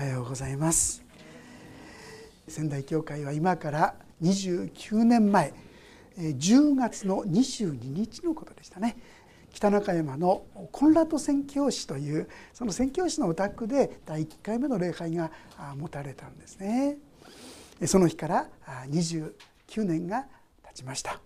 [0.00, 1.02] おはようございます。
[2.48, 5.52] 仙台教会は今から29年前
[6.16, 8.96] 10月の22日のことでしたね。
[9.52, 15.30] 北中山のコンラッド宣教師というその宣教師のお宅で第1回目の礼拝が
[15.76, 16.96] 持たれたんですね。
[17.84, 18.48] その日から
[18.88, 19.34] 29
[19.84, 20.24] 年が
[20.68, 21.20] 経ちました。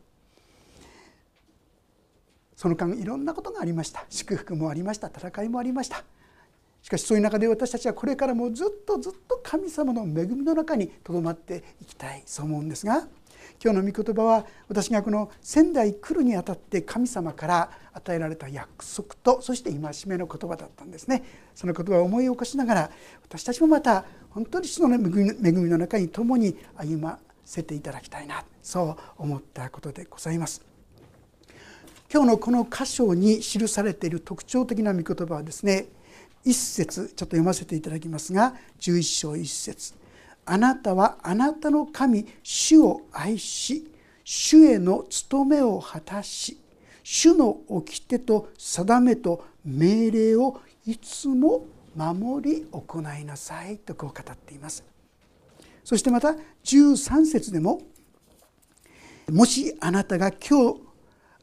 [2.57, 4.05] その間いろんなことがありました。
[4.11, 5.13] 祝福もありました。
[5.17, 6.03] 戦いもありました。
[6.85, 13.09] しかしそういう中で私たちはこれからもずっとずっと神様の恵みの中にとどまっていきたいそう思うんですが
[13.63, 22.91] 今日の御言葉は私がこの仙台来るにあたって神様から与えられた約束とそして戒めの言葉だったんですねその言葉を思い起こしながら
[23.23, 30.61] 私たちもまた本当にその恵みの中に共に歩ませていただきたいなそう思ったことでございます。
[32.13, 35.87] 今日のこの箇所に記されている特徴的な御言葉はですね
[36.45, 39.95] 一節ちょっと読ませていただきますが11章一節。
[40.47, 43.91] あなたはあなたの神主を愛し
[44.25, 46.59] 主への務めを果たし
[47.03, 51.65] 主の掟と定めと命令をいつも
[51.97, 54.85] 守り行いなさいとこう語っています。
[55.83, 56.35] そしてまた
[56.65, 57.81] 13節でも
[59.31, 60.81] もしあなたが今日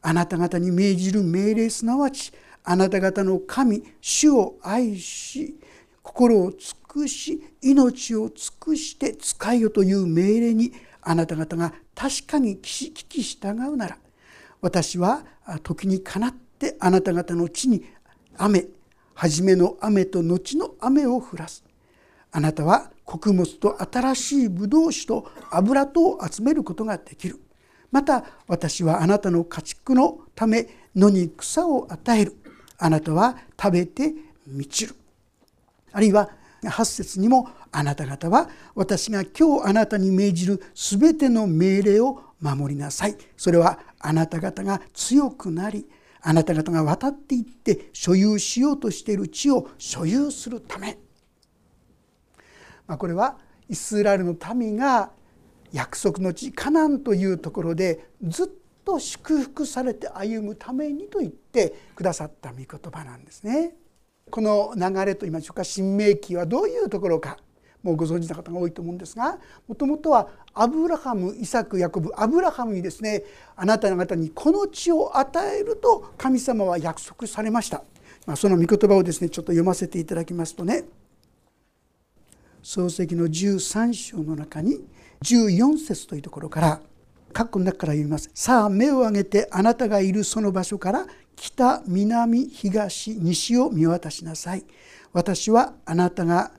[0.02, 2.32] あなた方に命じる命令すなわち
[2.64, 5.58] あなた方の神主を愛し
[6.02, 13.98] 心を尽くし命を尽くして使いよという命令にあなた方が確かに聞き従うなら
[14.60, 15.24] 私は
[15.62, 17.84] 時にかなってあなた方の地に
[18.36, 18.66] 雨
[19.14, 21.64] 初めの雨と後の雨を降らす。
[22.30, 27.38] あなたは穀物と新しいブドウ酒と油とを集めることができる。
[27.90, 32.36] また私はあなたの家畜のため野に草を与える。
[32.78, 34.12] あなたは食べて
[34.46, 34.94] 満ちる。
[35.92, 36.30] あるいは
[36.62, 43.16] 8節にもあなた方は私が今日あなたに命じる全ての命令を守りなさい。
[43.36, 45.88] それはあなた方が強くなり
[46.22, 50.96] あなた方が渡っていって所有しようとしている地を所有するため、
[52.86, 53.38] まあ、これは
[53.68, 55.10] イスラエルの民が
[55.72, 58.46] 約束の地カナンというところでずっ
[58.84, 63.74] と祝福されて歩むためにと言ってくださった御言葉なんですね。
[64.30, 67.38] この流れといいましょうか新明記はどういうところか
[67.82, 72.10] もうご存知の方が多いと思うんですがもともとはアブラハムイサクヤコブ。
[72.16, 73.24] アブラハムにですね
[73.56, 77.82] あなた方にこの地を与えると神様は約束されました、
[78.26, 80.84] まあ、その御言葉をですねちょっと読ませていただきますとね。
[82.62, 84.86] 漱石の13章の中に
[85.22, 86.80] 14節というところから
[87.32, 94.64] 括弧の中から読みます「さあ目を上げてあなたがいるその場所から北南東西を見渡しなさい」
[95.12, 96.52] 「私はあなたが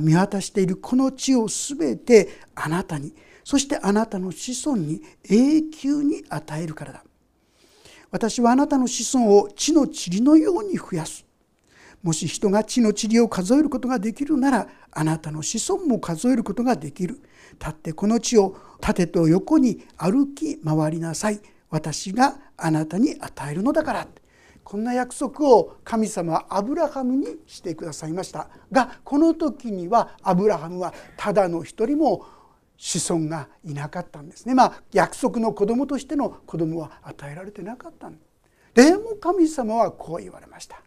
[0.00, 7.04] 見渡しているこの地をすべてあなたにそしてあなたの子孫に永久に与えるからだ」
[8.10, 11.24] 「私はあなたの子孫を地の塵のように増やす」
[12.06, 17.20] もし人が地の塵を数えることができるならあなたの子孫も数えることができる。
[17.58, 21.40] 立ってこの地を縦と横に歩き回りなさい。
[21.68, 24.06] 私があなたに与えるのだから。
[24.62, 28.50] こんな約束を神様はアブラハムにしてくださいました。
[28.70, 32.24] がこの時にはアブラハムはただの一人も
[32.76, 34.54] 子孫がいなかったんですね。
[34.54, 38.08] まあ約束の子供としての子供は与えられてなかった
[38.74, 40.80] でも神様はこう言われました。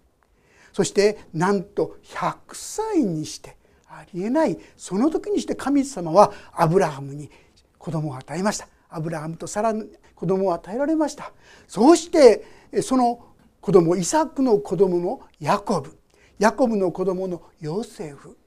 [0.79, 3.57] そしてなんと100歳にして
[3.89, 7.29] ありえないその時にして神様はアブラハムに
[7.77, 8.69] 子供を与えました。
[8.87, 11.33] アブラハムとサラに子供を与えられました。
[11.67, 12.45] そうして
[12.81, 13.25] その
[13.59, 15.97] 子供イサクの子供のヤコブ
[16.37, 18.37] ヤコブの子供のヨセフ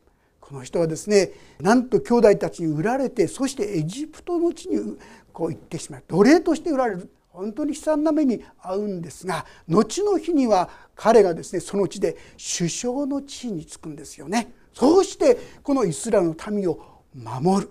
[0.40, 4.96] この人はですねなんと兄弟たちに売られてそしてエジプトの地に
[5.34, 6.04] こう行ってしまう。
[6.08, 7.10] 奴隷として売られる。
[7.32, 12.16] 本当に悲惨な目に遭うんですが後の日には彼がですねその地で
[12.58, 14.52] 首相の地位につくんですよね。
[14.74, 17.70] そうしてこのイスラエルの民を守る。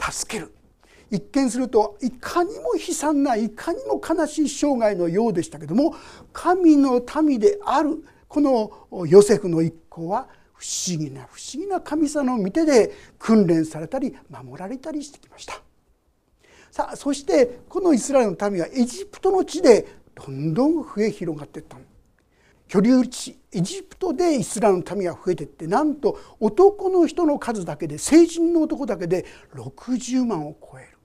[0.00, 0.52] 助ける。
[1.10, 5.94] 一見するといかにも悲惨ないかにも悲しい生涯のようでしたけども
[6.32, 15.62] 神の民であるこのヨセフの一行は不思議な不思議な神様の御手で訓練されたり守られたりしてきました。
[16.78, 19.84] さあそしてこのイスラエルの民はエジプトの地で
[20.14, 21.82] どんどん増え広がっていったの
[22.68, 29.26] 居留地エジプトでイスラエルの民が増えていってなんと男の人の数だけで成人の男だけで
[29.56, 30.98] 60万を超える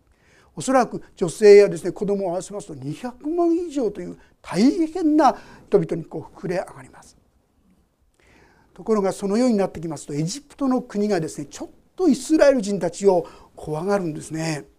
[0.55, 5.35] おそらく女性やですね子供を合わせますと200万以上という大変な
[5.69, 7.17] 人々にこう膨れ上がります。
[8.75, 13.25] ところがそのようになってきますとエジプトの国がですねちょっとイスラエル人たちを
[13.55, 14.71] 怖がるんですね。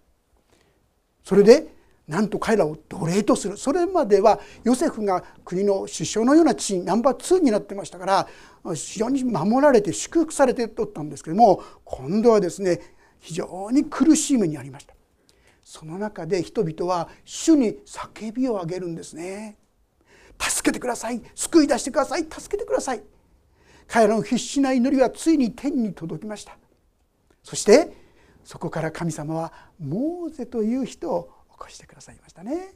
[1.24, 1.74] それで
[2.06, 3.56] なんと彼らを奴隷とする。
[3.56, 8.28] それまではヨセフが国の首相のような地位ナンバー2になってましたから
[8.74, 12.80] 非常に守られて祝福されておったんですけども今度はですね
[13.20, 14.94] 非常に苦しい目にありました。
[15.62, 19.56] その中で人々は主に叫びを上げるんですね。
[20.38, 21.22] 助けてください。
[21.34, 22.24] 救い出してください。
[22.24, 23.02] 助けてください。
[23.86, 26.58] 彼らの必死な祈りはついに天に届きました。
[27.42, 28.03] そして
[28.44, 32.74] そこから神様はモーゼという人を起こしてくださいましたね。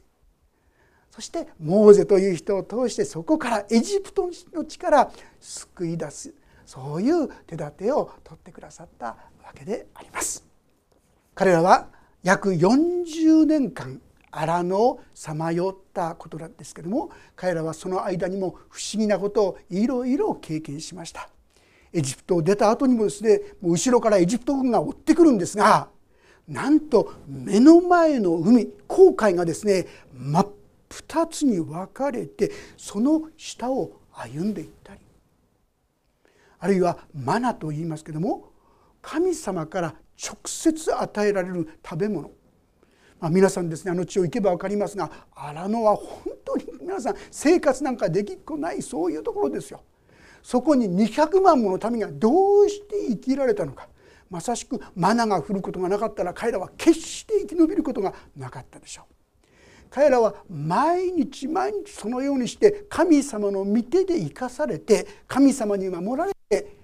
[1.11, 6.33] そしてモーゼという人を通してそこからエジプトの地から救い出す
[6.65, 9.17] そういう手立てを取ってくださったわ
[9.55, 10.45] けであります。
[11.33, 11.87] 彼らは
[12.21, 14.01] 約40年間
[14.31, 21.29] 荒野をさまよったことなんですけども彼らはその間にも不思議なことをいろいろ経験しました。
[21.93, 25.89] エジプトを出た後にもですね後ろからエジプト軍が追ってくるんですが
[26.47, 30.47] なんと目の前の海航海がですね真っ
[30.89, 34.99] 二つに分かれてその下を歩んでいったり
[36.59, 38.51] あるいはマナと言いますけども
[39.01, 42.31] 神様から直接与えられる食べ物
[43.19, 49.83] まあ、皆さんですねあの地を行けば分かりますが荒野は本当に皆さん生活なんかできっこないそういうところですよ。
[50.43, 53.87] そこに200万もの民がどうして生きられたのか
[54.29, 59.13] まさしくマナが降ることがなかったら彼らは決して生き延びることがなかったでしょう。
[59.89, 66.75] 彼らは毎日毎日そのようにして神様の御手で生かされて神様に守られて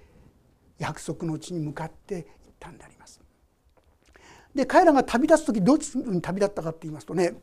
[0.80, 2.24] 約束の地に向かっていっ
[2.60, 3.22] たんであります。
[4.56, 7.36] で彼らが旅立つ時どっちに旅立ったかって言いますとね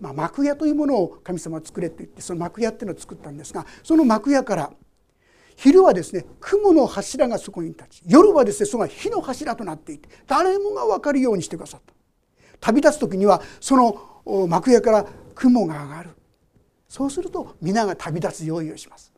[0.00, 4.72] まあ、幕屋というものを神様は作れって言ってその幕屋っていうのを作ったんですがその幕屋から
[5.56, 11.92] 昼はですね雲の柱がそこに立ち夜はですねそこが火の柱となっていて誰もが分かるようにしてくださった。
[12.60, 16.10] 旅立つ時にはその幕屋から雲が上がる。
[16.88, 19.12] そうすると皆が旅立つ用意をします。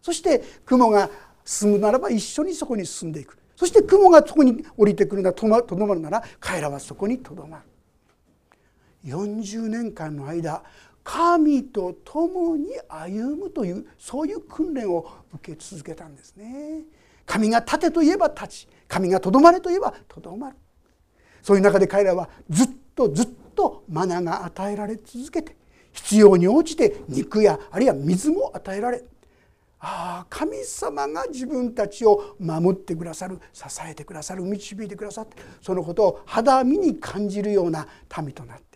[0.00, 1.10] そして雲が
[1.44, 3.38] 進むならば一緒にそこに進んでいく。
[3.54, 5.46] そして雲がそこに降りてくるならと
[5.76, 7.62] どまるなら彼らはそこにとどまる。
[9.04, 10.62] 40年間の間
[11.04, 16.82] 神と共に歩むというそういう訓練を受け続けたんですね。
[17.26, 20.56] 神が立てといえば立ち神がとどまれといえばとどまる。
[21.42, 25.56] そういう中で彼らはずっとずっとマナが与えられ続けて
[25.92, 29.02] 必要に応じて肉やあるいは水も与えられ
[29.84, 37.86] ああ神様が自分たちを守ってくださる支えてくださる導いてくださってそのことを肌身に感じるような
[38.22, 38.71] 民となって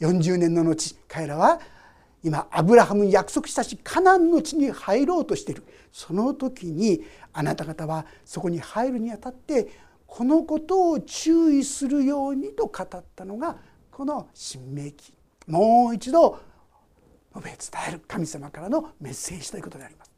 [0.00, 1.60] 40年の後彼らは
[2.22, 5.64] 今アブラハムに約束したしカナンの地に入ろうとしている。
[5.92, 7.02] その時に
[7.32, 9.68] あなた方はそこに入るにあたって
[10.06, 13.56] このことを注意するようにと語ったのが
[13.90, 15.12] この新明記
[15.46, 16.38] もう一度
[17.34, 17.58] 述べ伝
[17.88, 18.00] える。
[18.08, 20.10] 神様からのメッセージということであります。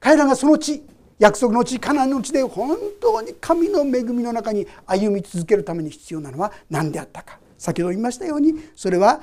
[0.00, 0.82] 彼らがその地
[1.18, 7.38] 約束の地カナンの地で本当に神の恵みの中に歩み続けるために必要なのは何であったか。
[7.60, 9.20] 先ほど言いましたようにそれは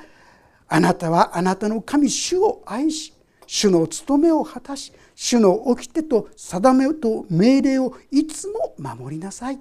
[0.68, 3.12] あなたはあなたの神主を愛し
[3.46, 9.58] 主の務めを果たし主の掟と定めと命令をいつも守りなさい。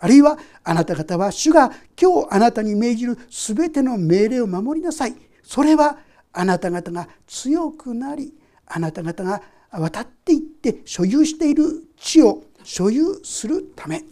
[0.00, 5.14] あるいはあなた方は主が今日あなたに命じる全ての命令を守りなさい。
[5.44, 5.98] それは
[6.32, 8.34] あなた方が強くなり
[8.66, 9.40] あなた方が
[9.70, 14.02] 渡っていって所有している地を所有するため。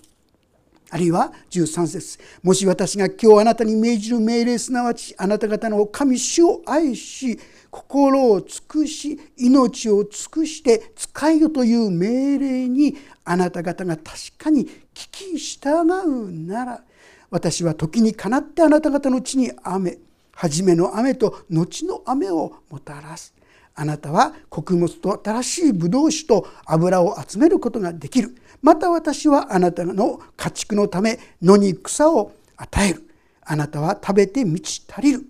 [0.91, 2.19] あるいは13節。
[2.43, 7.39] もし私が今日あなたに命じる命令すなわちあなた方の神主を愛し
[7.71, 16.83] 心を尽くし命を尽くして使いよという命令にあなた方が確かに聞き従うなら
[17.31, 19.99] 私は時にかなってあなた方の地に雨
[20.33, 23.35] 初めの雨と後の雨をもたらす。
[23.75, 28.35] あなたは穀物と新しいブドウ酒と油を集めることができる。
[28.63, 33.09] また私はあなたの家畜のため野に草を与える。
[33.43, 35.25] あなたは食べて満ち足りる。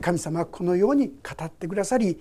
[0.00, 2.20] 神様はこのように語ってくださり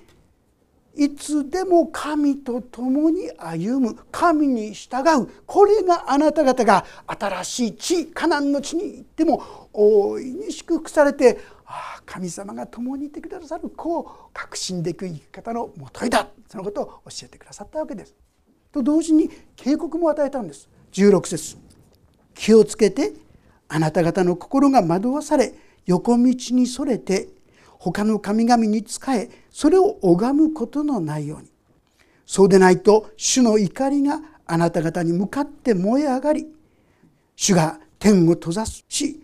[0.98, 3.98] いつでも神と共に歩む。
[4.12, 5.27] 神に従う。
[5.45, 13.69] これがあなた方が新しい地カナンの地に行っても大いに祝福されてああ神様が共にいてくださる。
[13.69, 16.29] こう確信でいく生き方のもといだ。
[16.48, 18.15] そのことを教えてくださったわけです。
[18.75, 20.67] と同時に警告も与えたんです。
[20.91, 21.58] 16節。
[22.34, 23.13] 気をつけて
[23.70, 25.53] あなた方の心が惑わされ
[25.86, 27.29] 横道にそれて
[27.79, 31.50] 他の神々に仕えそれを拝むことのないように。
[32.25, 36.48] そうでないと主の怒りがあなた方に向かって燃え上がり
[37.36, 39.24] 主が天を閉ざすし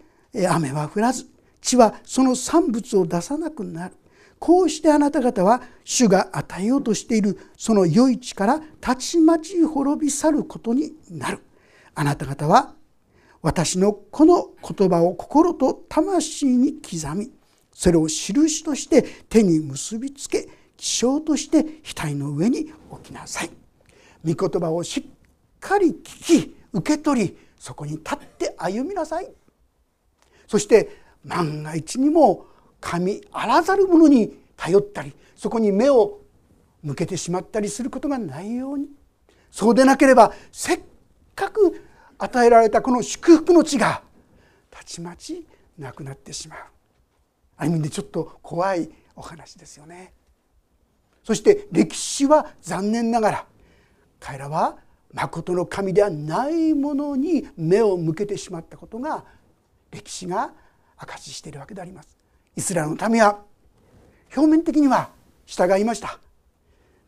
[0.49, 1.25] 雨は降らず
[1.59, 3.95] 地はその産物を出さなくなる。
[4.41, 11.43] こうしてあなた方は主が与えようとしているその良い地からたちまち滅び去ることになる。
[11.93, 12.73] あなた方は
[13.43, 17.31] 私のこの言葉を心と魂に刻み
[17.71, 23.51] それを印として手に結びつけ気象として額の上に置きなさい。
[24.25, 25.03] 御言葉をしっ
[25.59, 29.31] かり聞き受け取りそこに立って歩みなさい。
[30.47, 32.47] そして万が一にも
[32.81, 36.19] 神あらざるものに頼ったりそこに目を
[36.83, 38.87] 向けてしまったりすることがないように
[39.51, 40.81] そうでなければせっ
[41.35, 41.81] かく
[42.17, 44.01] 与えられたこの祝福の地が
[44.69, 45.45] たちまち
[45.77, 46.59] なくなってしまう
[47.57, 50.13] ある意味でちょっと怖いお話ですよね。
[51.23, 53.45] そして歴史は残念ながら
[54.19, 54.77] 彼らは
[55.13, 59.25] 誠の神ではないものに目を向けてしまったことが
[59.91, 60.51] 歴史が
[60.97, 62.20] 証ししているわけであります。
[62.55, 63.39] イスラエルの民は
[64.35, 65.09] 表面的には
[65.45, 66.19] 従いました。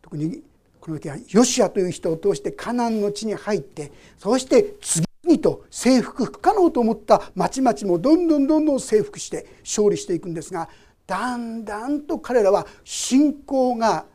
[0.02, 0.42] 特に
[0.80, 10.68] この時はヨシアという人を通してカナンの地に入ってそして次々と征服不可能と思った町々もどんどんどんどん征服して勝利していくんですが
[11.08, 14.06] だんだんと彼らは信仰が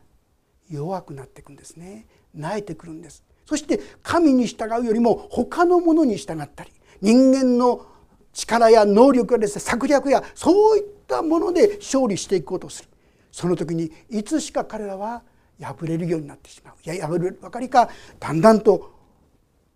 [0.69, 2.05] 弱くなっていくんですね。
[2.35, 3.23] 泣いてくるんです。
[3.47, 6.71] そして神に従うよりも他のものに従ったり
[7.01, 7.87] 人間の
[8.31, 12.89] 力や能力やですね策略やそういったもので勝利していこうとする。
[13.31, 15.23] その時にいつしか彼らは
[15.59, 16.75] 破れるようになってしまう。
[16.83, 17.89] いや破れるばかりか？
[18.19, 18.93] だんだんと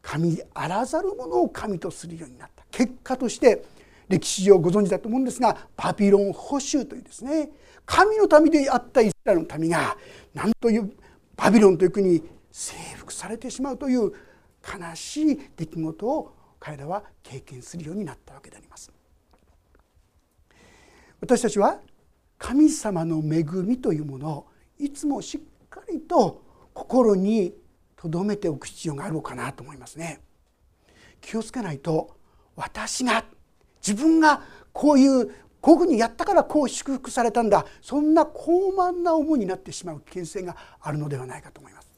[0.01, 2.63] 神あらざるものを神とするようになった。
[2.71, 3.65] 結果として
[4.09, 7.49] 歴史上ご存知だと思うんですがバビロン捕囚というですね
[7.85, 9.97] 神の民であったイスラエルの民が
[10.33, 10.91] 何という
[11.35, 14.11] バビロンという国に征服されてしまうという
[14.63, 18.91] 悲しい出来事を彼らは経験するようになったわけであります。
[21.23, 21.79] 私たちは
[22.37, 26.41] 神様の恵みというものをいつもしっかりと
[26.73, 27.53] 心に
[27.95, 30.19] 留めておく必要があるのかなと思いますね。
[31.21, 32.17] 気をつけないと
[32.57, 33.23] 私が
[33.81, 34.41] 自分が
[34.73, 41.89] こういうこういうふうにやったからこう祝福されたんだそんな高慢な思いになってしまう危険性があるのではないかと思います。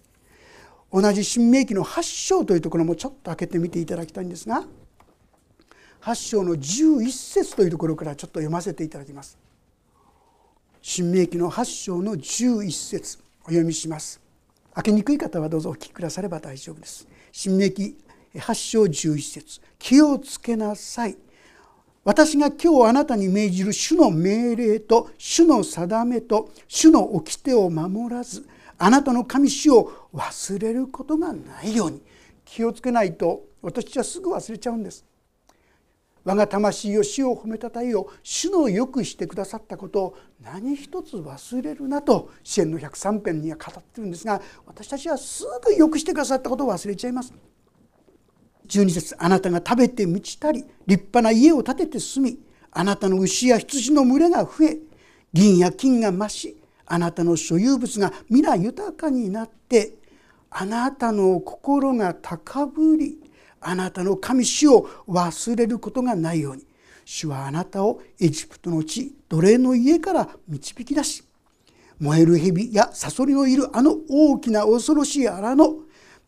[0.94, 4.65] 同じ新明記の8章というところもちょっと開けてみていただきたいんですが
[6.06, 9.40] 8章の11節というところからちょっと読ませていただきます。
[10.80, 14.22] 新明記の8章の11節お読みします。
[14.76, 17.08] 開けにくい方はどうぞお聞きくだされば大丈夫です。
[17.32, 17.98] 新明記
[18.36, 21.18] 8章11節気をつけなさい。
[22.04, 28.48] 私が今日あなたに命じる主の命令と主の定めと主の掟を守らず
[28.78, 32.04] あなたの神主を忘れることがないように
[32.46, 35.04] 気をつけないと私はすぐ忘れちゃうんです。
[36.25, 47.34] 我が魂を主を褒めたたえよ主のよくしてくださったことを何一つ忘れるなと支援の103編には語ってるんですが私たちはすぐよくしてくださったことを忘れちゃいます。
[48.67, 52.39] 12節あなたが食べて満ちたり立派な家を建てて住み
[52.72, 54.77] あなたの牛や羊の群れが増え
[55.32, 59.98] 銀や金が増しあなたの所有物が皆豊かになって
[60.50, 63.20] あなたの心が高ぶり
[63.67, 66.65] あなたの神主を忘れることがないように
[67.03, 71.24] 主はあなたをエジプトの地奴隷の家から導き出し
[72.00, 75.75] 燃える蛇やサソリのいるあの大きな恐ろしい荒野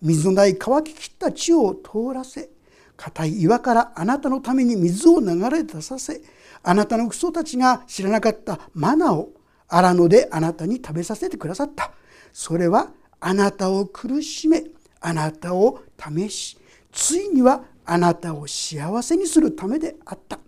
[0.02, 2.50] 水のない乾ききった地を通らせ
[2.96, 6.22] 硬い岩からあなたのために水を流れ出させ
[6.64, 9.30] あなたのクソたちが知らなかったマナを
[9.68, 11.92] 荒野であなたに食べさせてくださった。
[12.38, 14.64] それはあなたを苦しめ
[15.02, 16.58] あなたを試し
[16.98, 20.40] ついにはあなたを幸せにするためであった。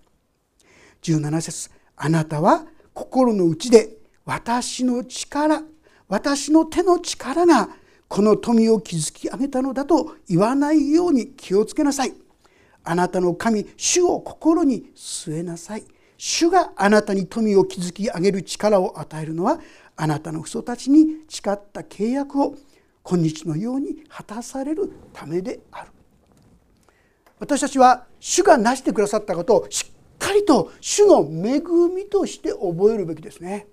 [1.04, 5.62] 17節あなたは心の内で私の力
[6.08, 7.70] 私の手の力が
[8.08, 12.14] この富を築き上げたのだと言わないように気をつけなさい。
[12.84, 15.84] あなたの神主を心に据えなさい。
[16.18, 19.60] 主があなたに富を築き上げる力を与えるのは
[19.96, 22.56] あなたの父祖たちに誓った契約を
[23.04, 25.92] 今日のように果たされるためである。
[27.40, 31.62] 私たちは主がなしてくださったことをしっかりと主の恵
[31.96, 33.68] みとして覚えるべきですね。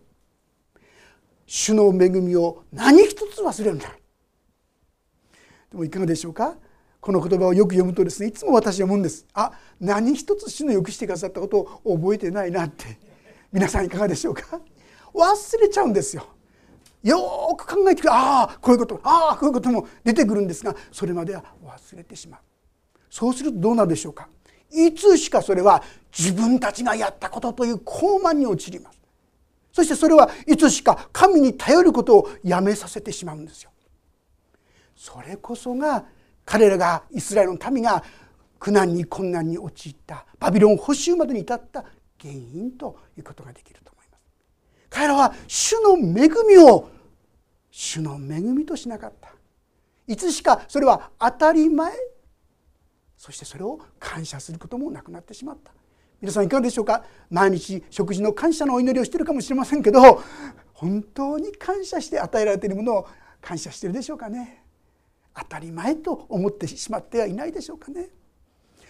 [1.47, 3.85] 主の恵みを何一つ忘れるな
[5.71, 6.57] でもいかがでしょうか？
[7.01, 9.27] この言葉をよく読むとですねいつも私は思うんです。
[9.35, 12.99] あ何一つ主のよくしてくださったことを覚えてないなって。
[13.53, 14.61] 皆さんいかがでしょうか？
[15.15, 16.27] 忘れちゃうんですよ。
[17.03, 18.13] よく考えてくる。
[18.13, 22.41] ああこういうことああこういうことも出てくるんですがそれまでは忘れてしまう。
[23.11, 24.29] そうするとどうなるでしょうか？
[24.71, 25.83] いつしかそれは
[26.17, 29.01] 自分たちがやったことという高慢に陥ります。
[29.73, 33.71] そしてそれはいつしか神に頼ることをやめさせてしまうんですよ。
[34.97, 36.05] それこそが
[36.45, 38.03] 彼らがイスラエルの民が
[38.59, 41.85] 苦難に困難に陥ったバビロン捕囚までに至った
[42.19, 44.23] 原因ということができると思います。
[44.89, 46.89] 彼らは主の恵みを
[47.71, 49.35] 主の恵みとしなかった。
[50.07, 51.93] いつしかそれは当たり前
[53.17, 55.73] そしてそれを感謝することもなくなってしまった。
[56.21, 57.05] 皆さんいかがでしょうか？
[57.31, 60.23] 毎日食事の感謝のお祈りをしているかもしれませんけど
[60.73, 63.09] 本当に感謝して与えられているものを
[63.41, 64.63] 感謝しているでしょうかね？
[65.35, 68.09] 当たり前と思ってしまってはいないでしょうかね？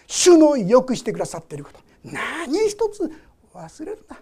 [0.07, 1.79] 主のよくしてくださっていること。
[2.03, 3.11] 何一つ
[3.53, 4.17] 忘れるな。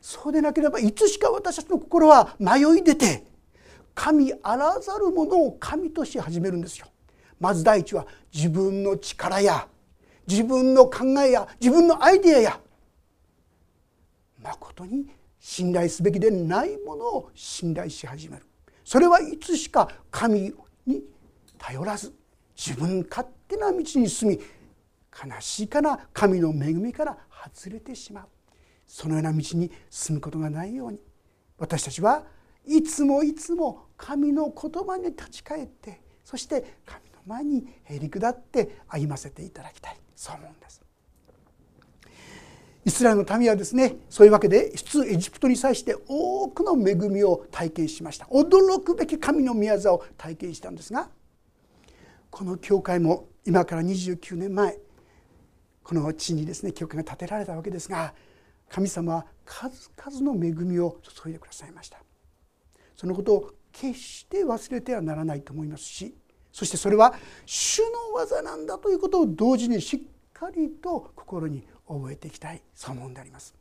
[0.00, 3.24] そうでなければいつしか私たちの心は迷い出て
[3.94, 6.86] 神あらざるものを神とし始めるんですよ。
[7.44, 9.68] まず第一は自分の力や
[10.26, 12.60] 自分の考えや自分のアイデアや
[14.42, 18.46] 誠に信頼すべきでないものを信頼し始める。
[18.82, 20.54] それはいつしか神
[20.86, 21.02] に
[21.58, 22.14] 頼らず
[22.56, 24.40] 自分勝手な道に進み
[25.12, 27.18] 悲しいから神の恵みから
[27.54, 28.28] 外れてしまう。
[28.86, 30.98] そのような道に進むことがないように
[31.58, 32.24] 私たちは
[32.66, 39.96] いつもいつも神の言葉に立ち返ってそして神の前にへり下って歩ませていただきたい。
[40.14, 40.82] そう思うんです。
[42.84, 48.26] イスラエルの民はですねそういうわけで出エジプトに際して多くの恵みを体験しました。
[48.26, 51.08] 驚くべき神の御業を体験したんですが
[52.30, 54.78] この教会も今から29年前
[55.82, 58.12] この地にですね教会が建てられたわけですが
[58.68, 61.98] 神様は数々の恵みを注いでくださいました。
[62.96, 66.14] そのことを決して忘れてはならないと思いますし
[66.54, 67.12] そしてそれは
[67.44, 70.00] 主の技なんだということを同時にしっ
[70.32, 73.52] かりと心に覚えていきたいそう思うんであります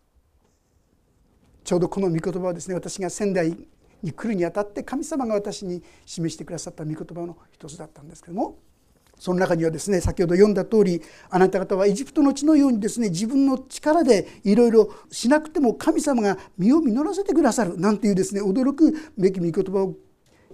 [1.64, 3.58] ちょうどこの御言葉はですね私が仙台
[4.04, 8.60] に来るにあたって神様が私に示してくださった御言葉の一つだったんですけども
[9.18, 11.02] その中にはですね先ほど読んだ通り
[11.32, 19.96] あなた方はエジプトの地のようにですね自分の力でいろいろしなくても神様が身を実らせてくださるなんていうですね驚くべき御言葉を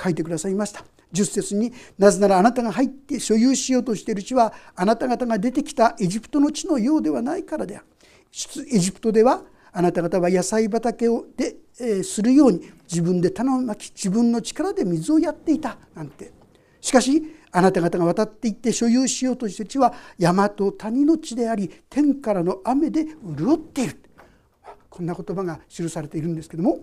[0.02, 0.86] 書いてくださいました。
[1.13, 7.86] 10節に「なぜならあなたが入って所有しようとしている地はあなた方が出てきたエジプトの地のようではないからである」
[8.72, 16.32] エジプトではあなた方は野菜畑をで、えー、するように自分で種をまき自分の力で水をやっていたなんて。
[16.82, 23.98] しかしあなた方が渡っていって所有しようとしてる地は山と谷の地であり天からの雨で潤っている。
[24.89, 26.80] こんな言葉が記されているんですけども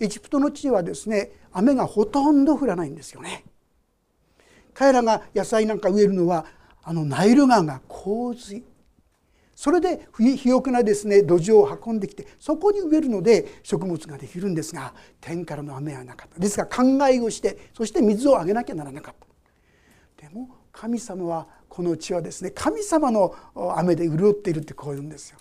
[0.00, 3.44] エジプトの地はですね雨がほとんど降らないんですよね。
[4.74, 6.46] 彼らが野菜なんか植えるのは
[6.84, 8.64] あのナイル川が洪水。
[9.54, 16.38] それで肥沃なですね土壌を運んできてそこに植えるので食物ができるんですが天からの雨はなかった。
[16.38, 19.14] ですから考えをしてそして水をあげなきゃならなかっ
[20.16, 20.28] た。
[20.28, 23.34] でも神様はこの地はですね神様の
[23.76, 25.38] 雨で潤っているってこう言うんですよ。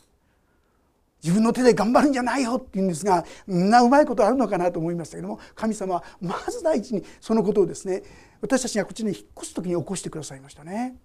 [1.24, 8.04] 自分の手で頑張るんじゃないよって言うんですがんなうまいことあるのかなと思いましたけども神様はまず第一にそのことをですね
[8.42, 10.96] 私たちがこっちに引っ越す時に起こしてくださいましたね。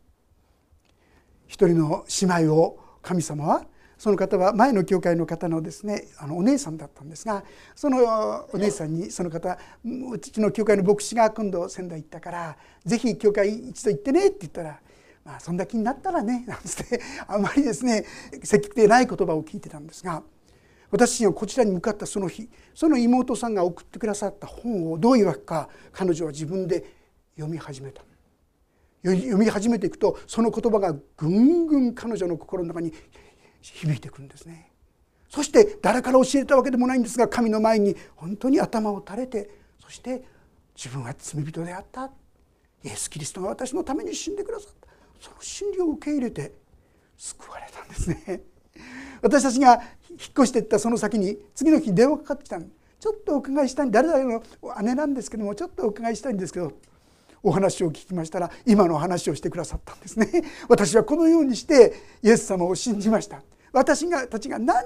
[1.46, 3.66] 一人の姉妹を神様は
[3.98, 7.44] その方は前の教会の方のですねあのお姉さんだったんですが
[7.74, 7.98] その
[8.52, 14.80] お姉さんにその方うちの教会の牧師が今度仙台行ったからぜひ教会一度行ってねって言ったら
[15.24, 18.04] まあ、そんな気になったらね なんつってあんまりですね
[18.42, 20.22] 積極的でない言葉を聞いてたんですが
[20.90, 26.84] 私がこちらに向かったその日その妹さんが送ってくださった本をどういうわけか彼女は自分で
[27.34, 28.02] 読み始めた。
[29.04, 32.92] 読み始めていくとその言葉がぐんぐん彼女の心の中に
[33.60, 34.70] 響いてくるんですね。
[35.28, 39.50] そして誰から教えたわけでもないんですが神の前に本当に頭を垂れて
[39.82, 40.22] そして
[40.76, 42.10] 自分は罪人であった。
[42.84, 44.91] イエス・キリストが私のために死んでくださった。
[45.22, 46.52] その真理を受け入れて
[47.16, 48.42] 救われたんですね。
[49.22, 49.74] 私たちが
[50.10, 54.42] 引っ越していったその先に次の日電話かかってきたちょっとお伺いしたい誰々の
[54.82, 56.72] 姉なんですけどもちょっとお伺いしたいんですけど
[57.40, 60.28] お話を聞きましたら今の話をしてくださったんですね。
[60.68, 63.44] 私はこのようにしてイエス様を信じました。
[63.72, 64.84] 私がたちが何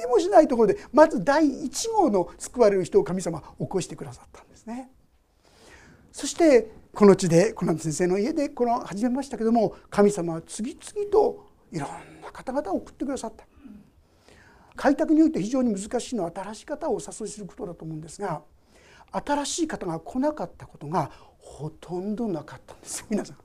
[0.00, 4.90] にもしないところでまず第1号の救われる人を神様起こしてくださったんですね。
[6.10, 11.90] そしてこの地でコナン先生の家でこの始めましたけども神様は次々といろん
[12.22, 13.44] な方々を送ってくださった。
[14.76, 18.40] 開拓において非常に難しいのは新しい方をお誘いすることだと思うんですが
[19.12, 23.04] 新しい方が来なかったことがほとんどなかったんです。
[23.10, 23.36] 皆さん。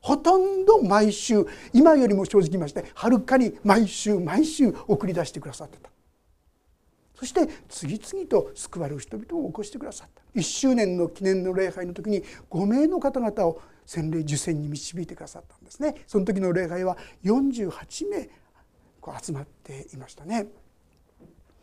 [0.00, 5.90] ほとんど毎週今よりも正直ましてはるかに毎週毎週送り出してくださってた。
[7.14, 10.22] そして次々と救われる人々を起こしてくださった。
[10.34, 15.94] 1周年の記念の礼拝の時に5名の方々を洗礼受洗に導いてくださったんですね。
[16.06, 18.28] その時の礼拝は48名
[19.00, 20.46] こう集まっていましたね。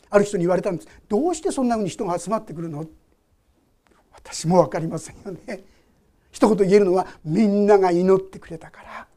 [0.09, 0.87] ある人に言われたんです。
[1.09, 2.85] どうしてそんなふうに人が集まってくるの？
[4.13, 5.63] 私も分かりませんよね。
[6.31, 9.07] 一言言えるのはみんなが祈ってくれたから。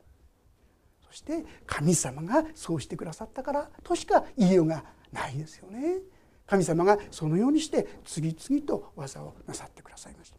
[1.09, 5.99] そして神様がそうしてくださったからとしか言いようがないですよね。
[6.47, 10.37] 神様がそのようにして次々と技をなさってくださいました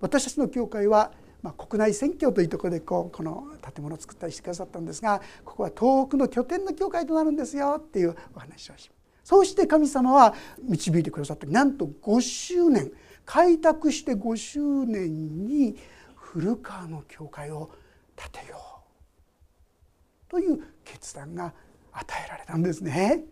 [0.00, 12.90] 私たちの教会はまあ、国内選挙というところでこうこの建物を作ったりしてくださったんですがここは遠くの拠点の教会となるんですよっていうお話をしますそうして神様は導いてくださってなんと5周年
[13.24, 15.76] 開拓して5周年に
[16.14, 17.70] 古川の教会を
[18.16, 18.56] 建てよ
[20.28, 21.52] うという決断が
[21.92, 23.24] 与えられたんですね。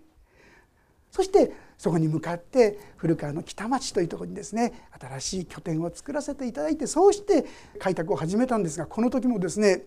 [1.10, 7.44] そしてそこに向かって古川の北町というところにですね新しい拠点を作らせていただいてそうして
[7.78, 9.82] 開拓を始めたんですがこの時もですね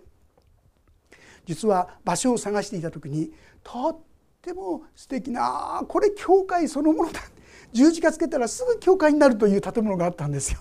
[1.46, 3.32] 実は場所を探していた時に
[3.64, 4.00] とっ
[4.42, 7.22] ても素敵なこれ教会そのものだ
[7.74, 10.60] 十字架つけたらすぐ教会になるという建物があったんですよ。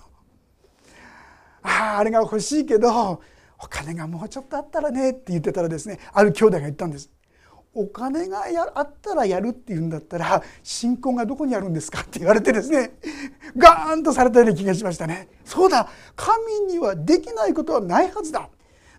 [1.61, 3.21] あああれが欲しいけど
[3.59, 7.09] お金がもうちょっとあったらねって言ってたらですねある兄弟が言ったんです。
[7.73, 12.01] お金がやあったらやるっていうんだったら信仰がどこにあるんですか？
[12.01, 12.93] って言われてですね
[13.55, 15.27] ガーンとされたような気がしましたね。
[15.45, 18.49] そうだ神にはできないことはないはずだ。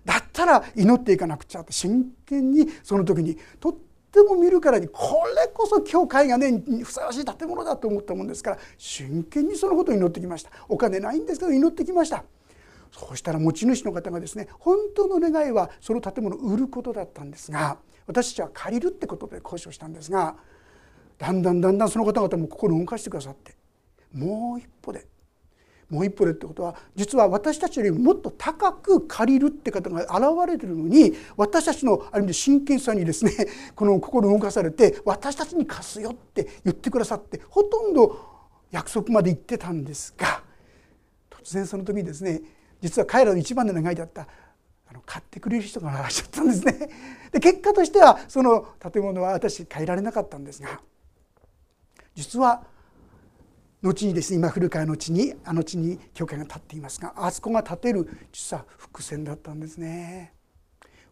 [0.05, 3.75] だったら祈っていかなくちゃって真剣にその時にとっ
[4.13, 10.51] ても見るからにこれこそ教会がねふさわしい建物だと思ったもんですから真剣にそのことを祈ってきました。
[10.69, 12.25] お金ないんですけど祈ってきました。
[12.91, 17.77] そうしたら持ち主の方がですね本当の願いはその建物を売ることだったんですが
[18.09, 20.35] 私たちは借りるってことで交渉したんですが
[21.18, 23.55] だんだんだんだんその方々も心を動かしてくださって
[24.12, 25.07] もう一歩で
[25.90, 33.33] もう一歩でってことは実は私たちよりもっと高く借りるって方が現れてるのに私たちのある意味で真剣さにですね
[33.75, 38.18] この心を動かされて私たちに貸すよって言ってくださってほとんど
[38.71, 40.42] 約束まで行ってたんですが
[41.31, 42.42] 突然その時にですね
[42.81, 44.29] 実は彼らの一番の願いだった
[44.90, 46.90] あの買ってくれる人がいらっしゃったんですね。
[47.33, 50.81] で結果としてはその建物は私変えられなかったんですが
[52.14, 52.66] 実は
[53.83, 60.33] 後にですね今古川の地にあの地に教会が建っていますがあそこが建てる実は伏線だったんですね。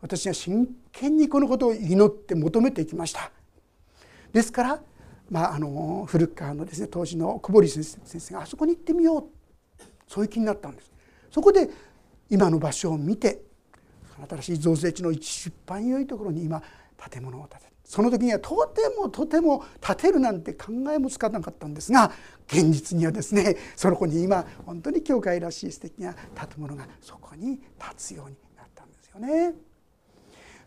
[0.01, 3.31] 私は真剣にこのことを祈って求めていきました。
[4.33, 4.83] ですから、
[5.31, 9.25] まあ、あの古川のですね当時の小堀先生があそこに行ってみよう
[10.07, 10.91] そういう気になったんです。
[11.31, 11.69] そこで
[12.31, 13.43] 今の場所を見て
[14.29, 16.63] 新しい造成地の一番良いところに今
[17.11, 22.11] 建物を建てるその時にはとてもとても建てるなんて考えもつかなかったんですが
[22.49, 29.55] 現実にはですねその子に今本当に教会らしい素敵な建物がそこに建つようになったんですよね。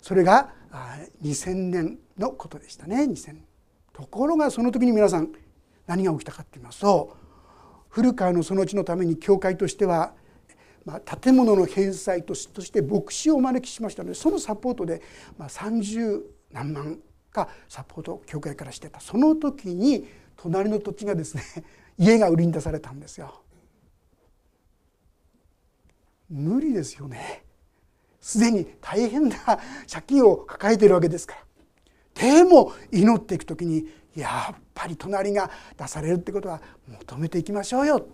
[0.01, 0.53] それが
[1.21, 3.35] 2000年のことでしたね2000。
[3.91, 5.33] ところがその時に皆さん
[5.87, 7.17] 何が起きたかって言いますと
[7.89, 10.13] 古川のその地のために教会としては
[10.89, 15.03] まあ、建物の返済として牧師をお招きしましたのでそのサポートで、
[15.37, 16.21] まあ、30
[16.51, 16.99] 何万
[17.31, 21.43] かサポート教会からしてたその時に隣の土地がですね
[21.99, 23.43] 家が売りに出されたんですよ。
[26.27, 27.43] 無理ですよね。
[28.21, 29.37] すでに大変な
[29.91, 31.35] 借金を抱えているわけですか
[32.15, 32.31] ら。
[32.33, 38.07] でも祈っていく時にやっぱり隣が出されるってことは求めていきましょうよ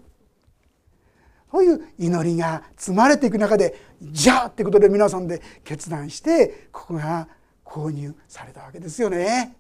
[1.56, 7.30] そういう祈りが積まれていく中でじゃあってことで皆さんで決断してここが
[7.64, 9.56] 購入されたわけですよね。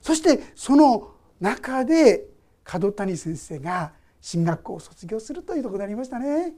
[0.00, 1.10] そしてその
[1.42, 2.24] 中で
[2.64, 6.54] 角谷先生が進学校を卒業するというところになりましたね。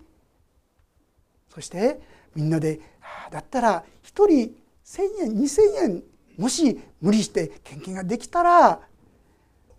[1.53, 2.01] そして
[2.37, 2.79] みんなで
[3.33, 4.55] 「だったら1人
[4.85, 6.03] 1,000円2,000円
[6.39, 8.81] もし無理して献金ができたら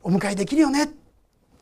[0.03, 0.91] お迎えできるよね」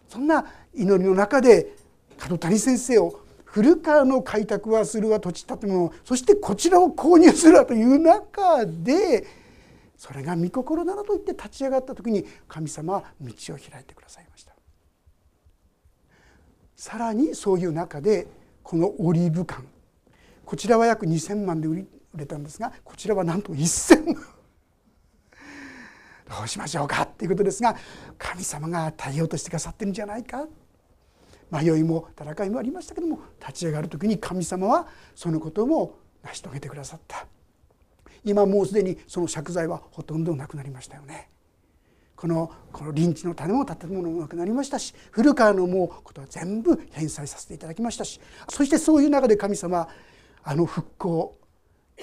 [0.09, 1.84] そんな祈りの中で
[2.17, 9.25] 角谷先生を古川の開拓はするわ土地建物そしてこちらを購入するわという中で
[9.97, 14.53] それが御心なのと言って立ち上がった時に神様は道を開いてくださいました。
[16.75, 18.27] さらにそういう中で
[18.61, 19.63] このオリーブ館。
[20.45, 24.15] こちらは約2,000万で売れたんですがこちらはなんと1,000万。
[26.27, 27.75] どうしましょうかっていうことですが
[28.17, 30.45] 神様が対応としてくださってるんじゃないか。
[31.51, 37.27] 迷いも戦いもありましたけども立ち上がる時に神様はそのことも成し遂げてくださった。
[38.23, 41.29] 今もうすでにその借財はほとんどなくなりましたよね。
[42.15, 49.87] このこの臨地の種も建物もなくなりましたし古川のもうことは全部返済させていただきましたしそしてそういう中で神様
[50.41, 51.37] あの復興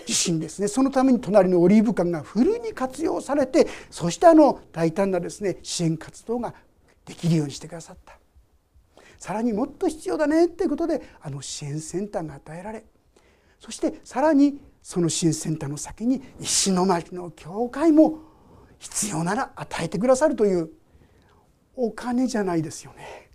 [0.06, 6.54] 自身ですねそのために隣のオリーブ館がフルに活用されてそしてあの大胆なですね支援活動が
[7.04, 8.21] できるようにしてくださった。
[9.22, 12.84] さらにもっと必要だねっていうことであの支援センターが与えられ
[13.60, 18.18] そしてさらにその支援センターの先に石巻の教会も
[18.80, 20.70] 必要なら与えてくださるという
[21.76, 23.21] お金じゃないですよね。